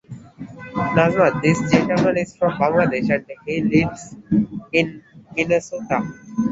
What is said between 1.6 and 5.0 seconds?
gentleman is from Bangladesh and he lives in